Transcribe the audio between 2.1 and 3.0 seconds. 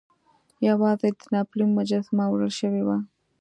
وړل شوې وه.